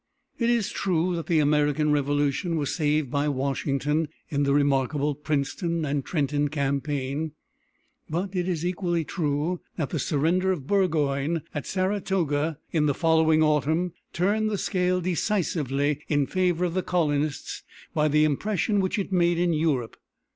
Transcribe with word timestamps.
It 0.39 0.49
is 0.49 0.71
true 0.71 1.15
that 1.15 1.27
the 1.27 1.37
American 1.37 1.91
Revolution 1.91 2.55
was 2.57 2.73
saved 2.73 3.11
by 3.11 3.27
Washington 3.27 4.07
in 4.29 4.41
the 4.41 4.53
remarkable 4.55 5.13
Princeton 5.13 5.85
and 5.85 6.03
Trenton 6.03 6.47
campaign, 6.49 7.33
but 8.09 8.35
it 8.35 8.47
is 8.47 8.65
equally 8.65 9.03
true 9.03 9.61
that 9.75 9.91
the 9.91 9.99
surrender 9.99 10.51
of 10.51 10.65
Burgoyne 10.65 11.43
at 11.53 11.67
Saratoga, 11.67 12.57
in 12.71 12.87
the 12.87 12.95
following 12.95 13.43
autumn, 13.43 13.93
turned 14.11 14.49
the 14.49 14.57
scale 14.57 15.01
decisively 15.01 16.01
in 16.07 16.25
favor 16.25 16.65
of 16.65 16.73
the 16.73 16.81
colonists 16.81 17.61
by 17.93 18.07
the 18.07 18.23
impression 18.23 18.79
which 18.81 18.97
it 18.97 19.11
made 19.11 19.37
in 19.37 19.53
Europe. 19.53 19.97